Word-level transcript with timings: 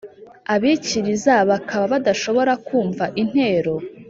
abikiriza 0.53 1.35
bakaba 1.49 1.85
badashobora 1.93 2.53
kumva 2.67 3.05
intero? 3.21 3.73